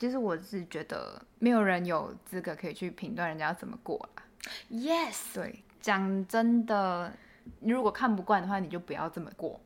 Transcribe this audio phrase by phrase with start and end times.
[0.00, 4.22] 其实我是觉得没有人有资格可以去评断人家要怎么过啦。
[4.70, 7.12] Yes，对，讲真的，
[7.58, 9.60] 你如果看不惯的话，你就不要这么过。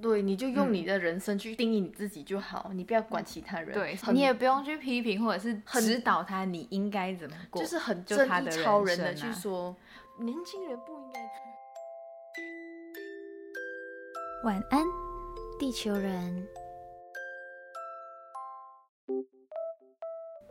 [0.00, 3.74] 对，你就用你的人生去定义你自己就好，你不要管其他人。
[3.74, 9.76] 对，你也不用去批评或者是指导他你应该怎么过，就是很就正义他的超人的去说，
[10.18, 11.20] 年轻人不应该。
[14.44, 14.82] 晚安，
[15.58, 16.48] 地球人。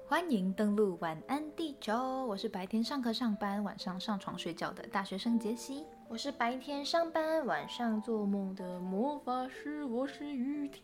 [0.07, 5.85] 欢迎登录晚安地球，我是白天上课上班，晚上上床睡觉的大学生杰西。
[6.08, 10.84] 我是白天上班，晚上做梦的魔法师，我是雨婷。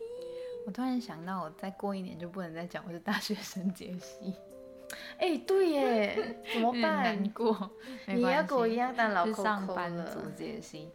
[0.65, 4.33] 我突然想到，我再过一年就不能再讲我是大学生杰西，
[5.19, 7.29] 哎、对耶， 怎么办难？
[7.29, 7.71] 过。
[8.07, 10.89] 你要跟我一样当老是扣扣上班了族杰西。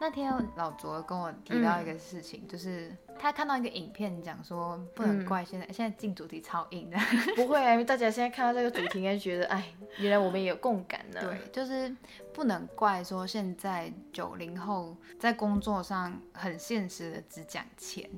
[0.00, 6.96] 那天老卓跟我提到一个事情，就是他看到一个影片，讲说不能嗯怪现在、现在进主题超硬的，
[7.36, 9.62] 不会啊，因为大家现在看到这个主题，应该觉得，哎，
[9.98, 11.20] 原来我们也有共感呢。
[11.20, 11.94] 对，就是
[12.32, 18.08] 不能怪说现在九零后在工作上很现实的只讲钱，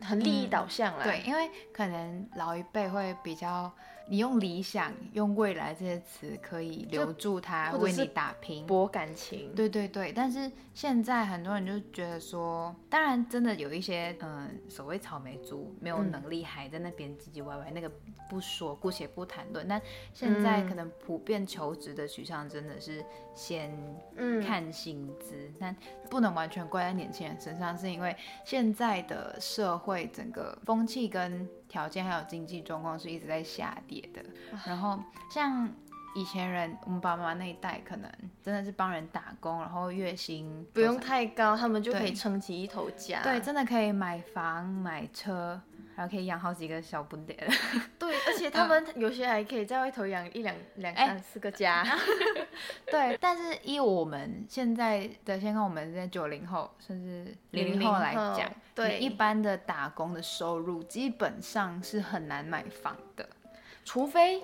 [0.00, 1.02] 很利益导向啦。
[1.02, 3.70] 对，因为可能老一辈会比较，
[4.10, 8.66] 你用理想、用未来这些词可以留住他，为你打拼。
[8.66, 9.54] 博感情。
[9.54, 17.88] 对对对，但是现在很多人就觉得说，当然真的有一些嗯所谓草莓族没有嗯能力还在那边唧唧歪歪，那个
[18.28, 19.68] 不说，姑且不谈论。
[19.68, 19.80] 但
[20.12, 23.72] 现在嗯可能普遍求职的取向真的是先
[24.16, 25.76] 嗯看薪资，但
[26.10, 34.22] 不能完全怪在年轻人身上，是因为现在的社会整个风气跟条件还有经济状况是一直在下跌的。
[34.66, 35.66] 然后像
[36.16, 38.10] 以前人，我们爸爸妈妈那一代，可能
[38.42, 43.22] 真的是帮人打工，然后月薪不用太高，他们就可以撑起一头家。
[43.22, 45.60] 对，真的可以买房买车，
[46.00, 47.38] 然后可以养好几个小不点。
[47.98, 51.84] 对，而且他们有些还可以在外头养一两两哎三四个家。
[52.90, 63.28] 对，但是依我们现在的，先看我们在九零后甚至零零后来00后讲，对一般的打工的收入基本上是很难买房的。
[63.84, 64.42] 除非，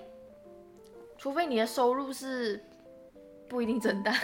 [1.16, 2.62] 除非你的收入是
[3.49, 4.15] 不一定正当，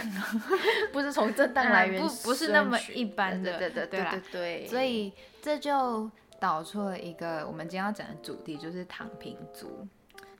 [0.93, 4.67] 不是从正当来源嗯不不是那么一般的对对对对对。
[4.67, 5.11] 所以
[5.41, 6.11] 这就
[6.43, 9.87] 导出了一个我们今天要讲的主题，就是躺平族。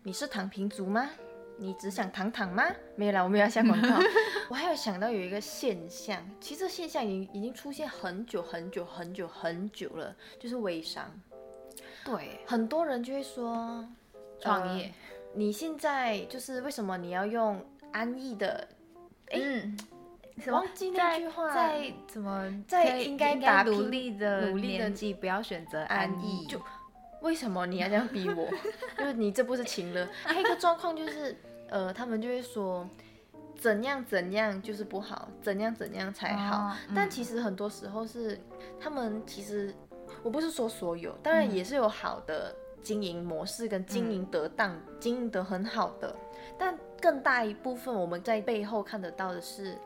[0.03, 1.09] 你是躺平族吗？
[1.57, 2.61] 你只想躺躺吗？
[2.97, 3.87] 没有啦，我没有要下广告。
[4.51, 11.09] 我还有想到有一个现象，其实这现象已经已经出现很久很久很久很久了，就是微商。
[12.03, 13.87] 对，很多人就会说，
[14.41, 14.91] 创业，
[15.33, 18.67] 你现在就是为什么你要用安逸的？
[19.31, 19.77] 嗯，
[20.39, 26.45] 什忘记那句话在怎么在应该打努力的努力的年纪，不要选择安安逸。
[26.47, 26.59] 就
[27.21, 28.47] 为什么你要这样逼我？
[28.97, 30.07] 就是你这不是情了。
[30.23, 31.37] 还有一个状况就是，
[31.69, 32.87] 呃，他们就会说
[33.55, 36.57] 怎样怎样就是不好，怎样怎样才好。
[36.57, 38.37] 哦嗯但其实很多时候是
[38.79, 39.73] 他们其实
[40.23, 46.13] 我不是说所有，当然也是有好的经营模式跟经营得当、经营得很好的，
[46.57, 49.77] 但更大一部分我们在背后看得到的是。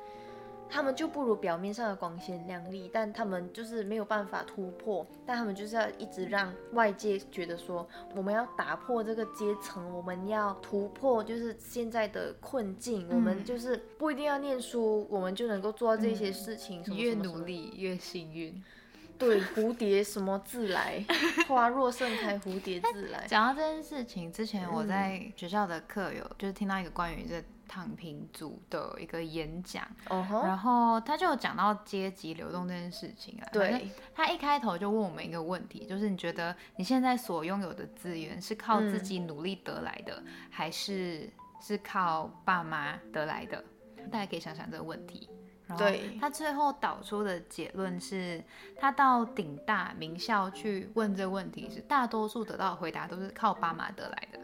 [0.70, 18.62] 他们就不如表面上的光鲜亮丽，但他们就是没有办法突破，但他们就是要一直让外界觉得说，我们要打破这个阶层，我们要突破就是现在的困境，我们就是不一定要念书，我们就能够做到这些事情，什么越努力越幸运。
[19.18, 21.04] 对，蝴蝶什么自来，
[21.48, 23.26] 花若盛开，蝴蝶自来。
[23.26, 33.48] 讲到这件事情，之前我嗯在学校的课有就是听到一个关于这躺平族的一个演讲，然后他就有讲到阶级流动这件事情啊。
[33.52, 41.30] 对，他一开头就问我们一个问题，就是你觉得你现在所拥有的资源是靠自己努力得来的，还是
[41.62, 43.64] 是靠爸妈得来的？
[44.12, 45.30] 大家可以想想这个问题。
[45.68, 48.42] 然后对他最后导出的结论是，
[48.80, 54.40] 他到顶大名校去问这个问题时，大多数得到的回答都是靠爸妈得来的。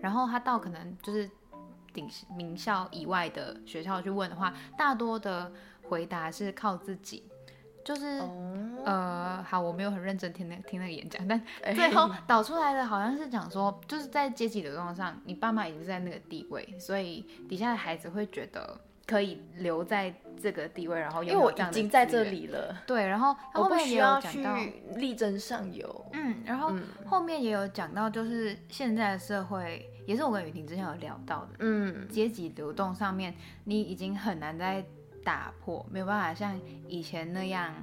[0.00, 1.30] 然后他到可能就是
[1.94, 2.06] 顶
[2.36, 5.50] 名校以外的学校去问的话，大多的
[5.88, 7.22] 回答是靠自己，
[7.82, 20.12] 就是、哦，呃，好，我没有很认真听那听那个演讲，但哎最后 导出来的好像是讲说，就是在阶级流动上，你爸妈已经是在那个地位，所以底下的孩子会觉得可以留在
[20.42, 22.24] 这个地位，然后因为我已经在这。
[22.24, 26.06] 里了，对，然后我不后面也有需要去讲到，力争上游。
[26.12, 33.34] 嗯，然后嗯后面也有讲到，就是现在的社会，也是我跟雨婷之前有聊到的，嗯，阶级流动上面，
[33.64, 34.84] 你已经很难再
[35.24, 36.58] 打破，没有办法像
[36.88, 37.74] 以前那样，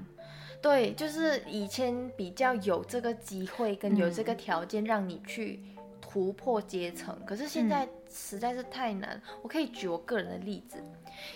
[0.62, 5.59] 对，就是以前比较有这个机会跟有这个嗯条件让你去
[6.00, 7.18] 突破阶层。
[7.25, 9.19] 可是现在实在是太难。
[9.41, 10.77] 我可以举我个人的例子，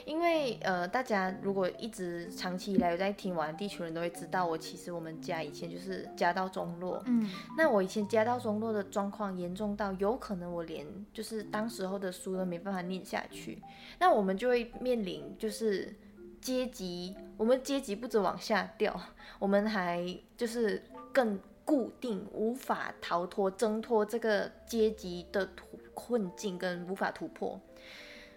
[0.06, 7.02] 因为呃，大家如果一直长期以来有在听完地球人都会知道，我其实我们家以前就是家道中落。
[7.06, 13.62] 嗯，那我以前家道中落的状况严重到有可能我连就是当时候的书都没办法念下去。
[14.00, 15.94] 那我们就会面临就是
[16.42, 19.00] 阶级，我们阶级不止往下掉，
[19.40, 27.60] 我们还就是更固定，无法逃脱挣脱这个阶级的突困境跟无法突破。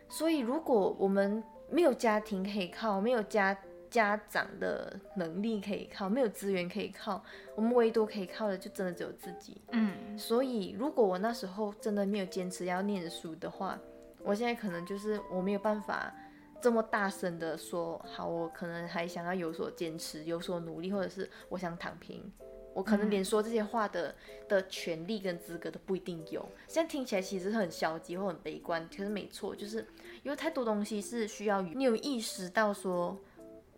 [0.08, 3.56] 所以如果我们没有家庭可以靠，没有家
[3.90, 7.22] 家长的能力可以靠，没有资源可以靠，
[7.54, 9.60] 我们唯独可以靠的就真的只有自己。
[9.72, 13.78] 嗯，所以如果我那时候真的没有坚持要念书的话，
[14.22, 16.14] 我现在可能就是我没有办法
[16.60, 22.32] 这么大声的说，好，我可能还想要有所坚持，有所努力，或者是我想躺平，
[22.74, 24.14] 我可能连说这些话的、
[24.48, 26.48] 的权利跟资格都不一定有。
[26.66, 29.86] 现在听起来其实很消极或很悲观，可是没错，就是
[30.22, 33.18] 因为太多东西是需要你有意识到说。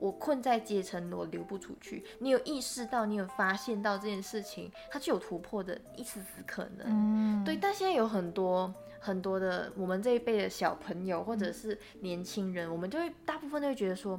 [0.02, 2.02] 我困在阶层，我流不出去。
[2.20, 6.86] 你有意识到，你有发现到这件事情，它就有突破的一丝丝可能。
[6.86, 14.18] 嗯，对，但现在有很多很多的我们这一辈的小朋友或者是年轻人，我们就会大部分都会觉得说，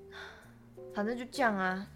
[0.96, 1.86] 反正就这样啊，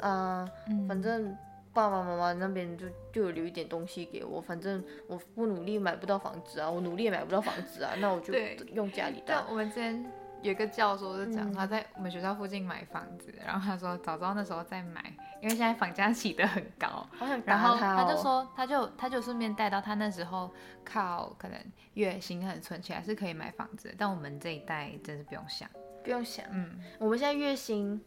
[0.00, 0.48] 啊、
[0.88, 1.36] 反正
[1.72, 8.34] 爸爸妈妈那边就就有留一点东西给我，反正我不努力买不到房子啊，我努力也买不到房子啊，那我就
[8.74, 10.04] 用家里对的。，我们之前
[10.42, 17.06] 有一个教授就讲，嗯他在我们学校附近买房子，然后他说早知道那时候再买，因为现在房价起得很高。
[17.44, 20.52] 然后打他、就说，他就他就顺便带到他那时候
[20.84, 21.58] 靠可能
[21.94, 25.68] 月薪很存起来是可以买房子的，但我们这一代真是不用想。
[26.02, 26.44] 不用想。
[26.50, 28.02] 嗯，我们现在月薪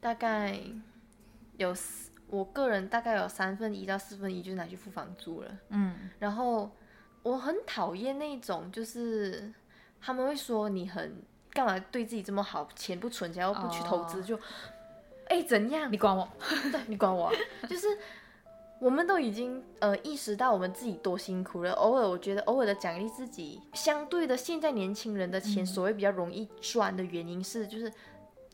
[0.00, 0.58] 大概
[1.56, 5.50] 有四，我个人大概有三分一到四分一就拿去付房租了。
[5.70, 6.70] 嗯，然后
[7.22, 9.52] 我很讨厌那种，就是
[10.00, 14.40] 他们会说你很干嘛对自己这么好，钱不存起来，又不去投资，哦就
[15.28, 15.90] 哎怎样？
[15.90, 16.28] 你管我？
[16.70, 17.32] 对你管我啊、
[17.68, 17.86] 就是
[18.78, 27.90] 我们都已经呃意识到我们自己多辛苦了，偶尔我觉得偶尔的奖励自己，相对的现在年轻人的钱所谓比较容易赚的原因是，就是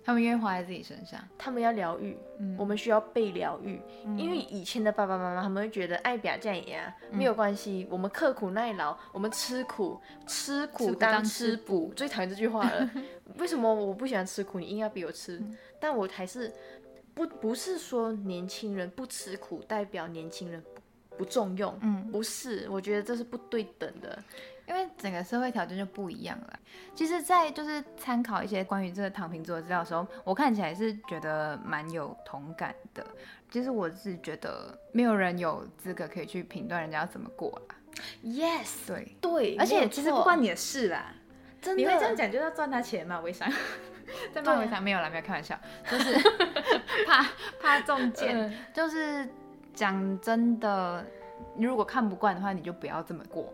[0.04, 1.20] 他们愿意花在自己身上。
[1.38, 3.80] 他们要疗愈，嗯我们需要被疗愈，
[4.16, 12.90] 因为以前的爸爸妈妈他们会觉得爱表这样没有关系，我们刻苦耐劳，我们吃苦，吃苦当当吃吃补，最讨厌这句话了。
[13.38, 15.38] 为什么我不喜欢吃苦，你硬要逼我吃？
[15.38, 16.52] 嗯但我还是
[17.12, 20.62] 不不是说年轻人不吃苦代表年轻人
[21.16, 24.18] 不不重用，嗯，不是，我觉得这是不对等的。
[24.66, 26.58] 因为整个社会条件就不一样了。
[26.94, 33.04] 其实，在就是参考一些关于这个躺平族的资料的时候，我看起来是觉得蛮有同感的。
[33.50, 37.76] 其实我是觉得没有人有资格可以去评断人家要怎么过啦。
[38.24, 41.12] Yes，对，对，而且其实不关你的事啦。
[41.60, 43.20] 真的你会这样讲，就是要赚他钱嘛？
[43.20, 43.52] 微商，
[44.32, 45.58] 在骂微商没有啦，没有开玩笑，
[45.90, 46.14] 就是
[47.06, 47.28] 怕
[47.60, 48.36] 怕中箭。
[48.36, 49.28] 嗯就是
[49.74, 51.04] 讲真的，
[51.56, 53.52] 你如果看不惯的话，你就不要这么过。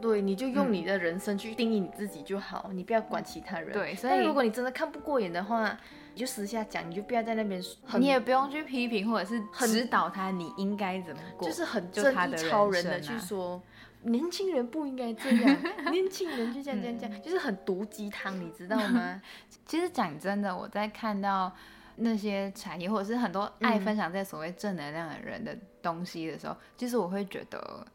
[0.00, 3.72] 对，你就用你的人生去定义你自己就好，你不要管其他人。
[3.72, 5.78] 对所以但如果你真的看不过眼的话，
[6.14, 13.62] 你就私下讲，你就不要在那边很你也不用去批评或者是指导他你应该怎么过，就是很正义超人的去说。
[14.04, 15.56] 年轻人不应该这样，
[15.92, 19.22] 年轻人就这样这样这样，就是很毒鸡汤，你知道吗？
[19.64, 21.54] 其实讲真的，我在看到
[21.96, 27.86] 那些产业或者是很多爱分享这些所谓正能量的人的东西的时候，其实我会觉得，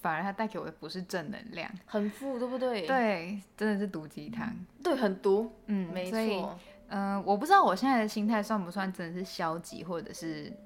[0.00, 2.86] 反而它带给我的不是正能量，很富，对不对？
[2.86, 4.54] 对，真的是毒鸡汤。
[4.82, 6.58] 对，很毒，嗯，没错。
[6.88, 10.52] 嗯、我不知道我现在的心态算不算真的是消极，或者是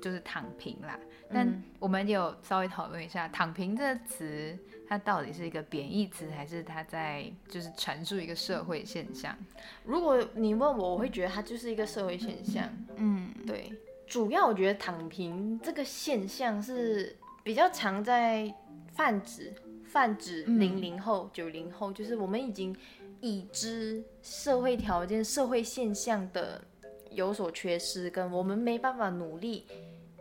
[0.00, 0.98] 就是躺平啦。
[1.28, 4.56] 但嗯我们有稍微讨论一下“躺平”这个词，
[4.88, 9.36] 它到底是一个贬义词，还是它在就是阐述一个社会现象？
[9.84, 12.68] 如果你问我，我会觉得它就是一个社会现象。
[12.94, 13.72] 嗯，对，
[14.06, 18.54] 主要我觉得躺平这个现象是比较常在
[18.94, 19.52] 泛指
[19.84, 22.74] 泛指嗯零零后、九零后，就是我们已经
[23.20, 26.62] 已知社会条件、社会现象的
[27.10, 29.66] 有所缺失，跟我们没办法努力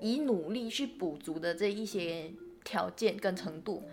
[0.06, 2.32] 以努力去补足的这一些
[2.64, 3.84] 条件跟程度，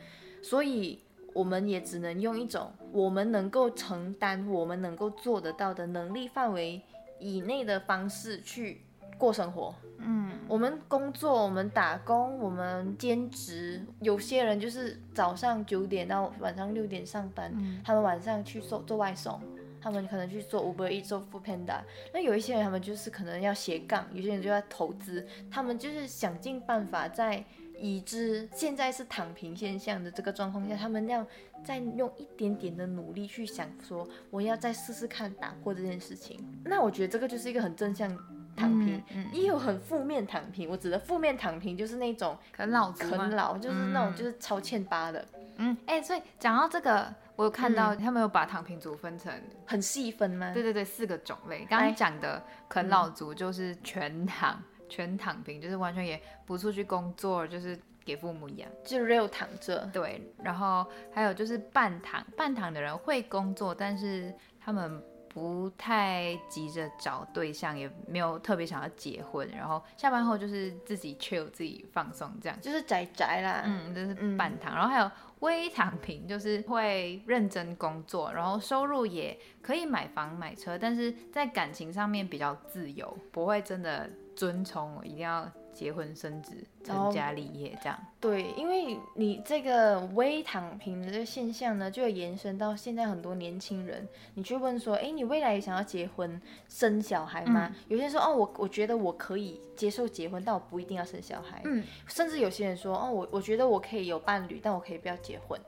[0.42, 1.00] 所以。
[1.34, 6.78] 我们也只能用一种我们能够承担、我们能够做得到的能力范围
[7.18, 8.82] 以内的方式去
[9.16, 9.74] 过生活。
[9.96, 17.50] 嗯，我们工作，我们打工，我们兼职，有些人就是早上九点到晚上六点上班，
[17.82, 19.40] 他们晚上去做做外送，
[19.82, 21.80] 他们可能去做 Uber Eats 做 Food Panda。
[22.14, 27.44] 那有一些人他们就是可能要斜杠，有些人就要投资，他们就是想尽办法在
[27.78, 31.26] 已知现在是躺平现象的这个状况下，他们要
[31.64, 36.38] 再用一点点的努力去想说，我要再试试看打破这件事情。
[36.64, 38.08] 那我觉得这个就是一个很正向
[38.54, 40.68] 躺平，嗯也有很负面躺平。
[40.68, 49.32] 我指的负面躺平就是那种啃老啃老，就是那种嗯就是超欠巴的，嗯，哎、所以讲到这个，我有看到他们有把躺平族分成，
[49.66, 50.52] 很细分吗？
[50.52, 51.66] 对对对，四个种类。
[51.68, 58.68] 刚刚讲的啃老族就是全躺，全躺平，就是完全也不出去工作，就是给父母养。
[58.84, 59.88] 就 real 躺着。
[59.92, 72.60] 对，然后还有就是半躺，半躺的人会工作，但是他们不太急着找对象，也没有特别想要结婚，然后下班后就是自己 chill 自己放松这样。
[72.60, 75.10] 就是宅宅啦，嗯，就是嗯半躺，然后还有
[75.40, 87.98] 微躺平，就是会认真工作，然后收入也可以买房买车，但是在感情上面比较自由，不会真的遵从我一定要结婚生子、成家立业这样。
[88.20, 97.68] 对，因为你这个微躺平的这个现象呢，就会延伸到现在很多年轻人，你去问说，哎，你未来想要结婚生小孩吗？
[97.70, 101.60] 嗯有些人说，哦，我我觉得我可以接受结婚，但我不一定要生小孩。
[101.64, 105.60] 嗯，甚至有些人说，哦，我我觉得我可以有伴侣，但我可以不要结婚。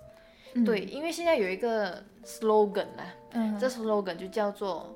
[0.54, 4.94] 嗯对，，因为现在有一个 slogan 啦，嗯，这 slogan 就叫做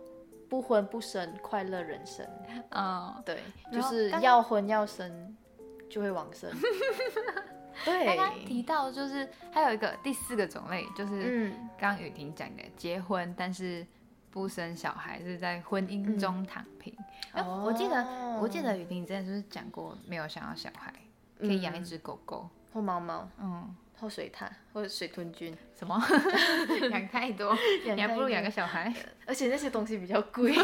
[0.48, 2.26] 不婚不生，快乐人生。
[2.70, 5.36] 嗯，对，就是要婚要生，
[5.90, 6.50] 就会往生。
[7.84, 13.86] 对，刚刚提到就是还有一个第四个种类，就是嗯，刚刚雨婷讲的结婚，但是
[14.30, 16.92] 不生小孩，是在婚姻中躺平。
[17.32, 20.92] 哎我记得哦我记得雨婷之前就是讲过，没有想要小孩，
[21.38, 22.48] 可以养一嗯只狗狗。
[22.72, 26.00] 或猫猫，嗯，或水獭，或者水豚菌，什么
[26.90, 28.92] 养太多，你还不如养个小孩。
[29.26, 30.54] 而且那些东西比较贵。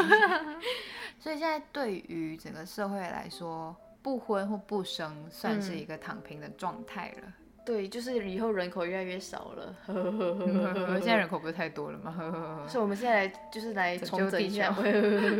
[1.19, 7.33] 所以现在对于整个社会来说，不婚或不生算是一个躺平的状态了。
[7.65, 9.75] 对，就是以后人口越来越少了。
[11.01, 12.63] 现在人口不是太多了吗？
[12.69, 14.71] 所以我们现在来就是来重整一下。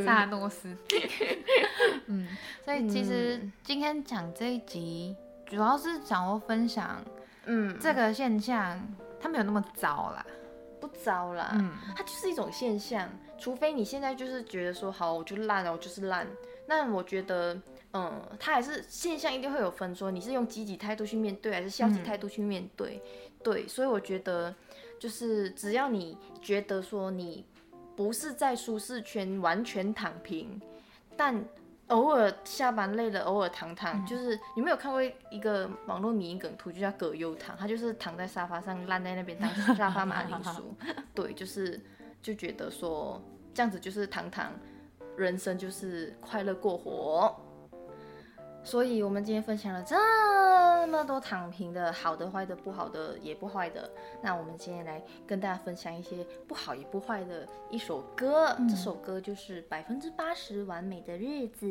[0.03, 0.75] 萨诺斯。
[2.07, 2.27] 嗯，
[2.63, 6.99] 所以其实嗯今天讲这一集，主要是想要分享
[7.45, 8.81] 嗯，这个现象，
[9.19, 10.25] 它没有那么糟啦。
[10.79, 11.51] 不糟啦。
[11.53, 16.27] 嗯，它就是一种现象，除非你现在就是觉得说好，我就烂了，我就是烂。
[16.67, 17.59] 那我觉得，
[17.93, 23.01] 嗯，它还是现象，一定会有分说你是用积极态度去面对，还是消极嗯态度去面对。
[23.43, 24.53] 对，所以我觉得，
[24.99, 27.45] 就是只要你觉得说你
[27.95, 30.59] 不是在舒适圈完全躺平，
[31.15, 31.43] 但
[31.89, 40.75] 偶尔下班累了，偶尔躺躺，就是你没有看过一个网络迷因梗图，就叫葛优躺，他就是躺在沙发上烂在那边当沙发马铃薯。
[41.13, 41.79] 对，就是
[42.21, 43.21] 就觉得说
[43.53, 44.51] 这样子就是躺躺，
[45.15, 47.35] 人生就是快乐过活。
[48.63, 49.95] 所以我们今天分享了这
[50.87, 53.89] 么多躺平的，好的、坏的、不好的也不坏的。
[54.21, 61.67] 那我们今天来跟大家分享一些不好也不坏的一首歌，这首歌就是百分之八十完美的日子。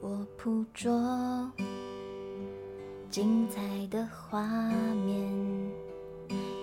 [0.00, 1.52] 我捕捉
[3.10, 5.72] 精彩的画面，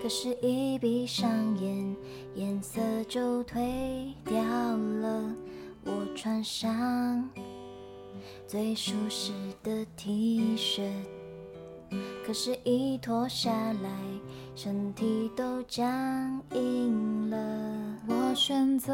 [0.05, 1.27] 可是，一闭上
[1.59, 1.95] 眼，
[2.35, 5.33] 颜色就褪掉了。
[5.83, 7.27] 我穿上
[8.45, 9.31] 最舒适
[9.63, 10.91] 的 T 恤，
[12.23, 13.49] 可是，一脱下
[13.81, 13.89] 来，
[14.53, 17.37] 身体都僵硬了。
[18.07, 18.93] 我选择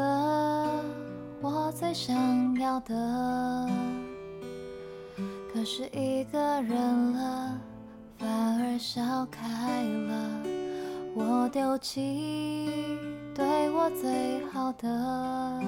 [1.42, 3.68] 我最想要的。
[5.52, 7.60] 可是一个人了，
[8.16, 10.61] 反而笑开了。
[11.14, 12.70] 我丢弃
[13.34, 15.60] 对我最好的，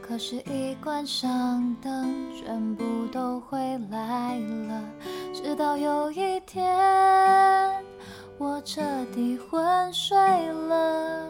[0.00, 3.58] 可是，一关上灯，全部都回
[3.90, 4.38] 来
[4.68, 4.80] 了。
[5.32, 6.64] 直到有一天，
[8.38, 8.80] 我彻
[9.12, 11.28] 底昏睡了，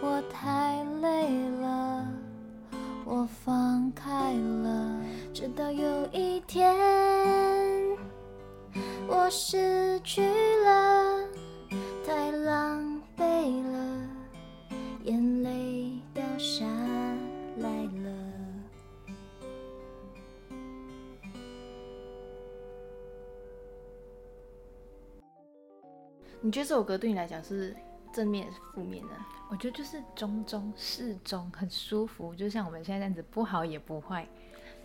[0.00, 1.28] 我太累
[1.60, 2.06] 了，
[3.04, 5.00] 我放开了。
[5.34, 6.76] 直到有一天，
[9.08, 10.22] 我失去
[10.64, 11.27] 了，
[26.40, 27.74] 你觉得这首歌对你来讲是
[28.12, 29.12] 正面还是负面呢？
[29.50, 34.26] 我觉得就是中中适中，很舒服，就像我们现在这样子，不好也不坏，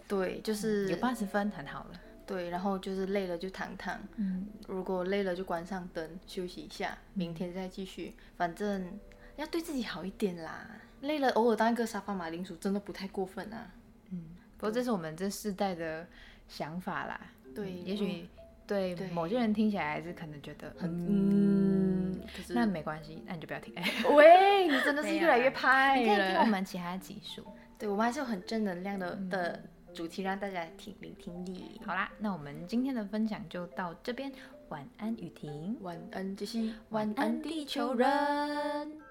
[0.07, 2.01] 对，就是有八十分很好了。
[2.25, 8.98] 对，然后就是累了就躺躺，嗯，如果累了就关上灯休息一下，明天再继续，反正
[9.36, 10.65] 要对自己好一点啦。
[11.01, 13.69] 累了偶尔当一个沙发马铃薯，真的不太过分啊。
[14.12, 16.07] 嗯不过这是我们这世代的
[16.48, 17.19] 想法啦。
[17.53, 18.29] 对也许
[18.65, 23.74] 对对某些人听起来还是可能觉得很，嗯，那没关系，那你就不要听。
[24.15, 26.46] 喂，你真的是越来越 派你可以听我了。
[26.46, 27.46] 们其他集数。
[27.77, 29.60] 对，我们还是有很正能量的的
[29.93, 31.79] 主题，让大家听聆听的。
[31.86, 34.32] 好啦，那我们今天的分享就到这边，
[34.70, 35.77] 晚安雨婷。
[35.82, 36.74] 晚安，杰西。
[36.89, 39.03] 晚安地球人。